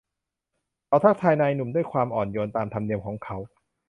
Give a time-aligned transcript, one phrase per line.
[0.87, 3.37] เขาทักทายนายหนุ่มด้วยความอ่อนโยนตามธรรมเนียมของเขา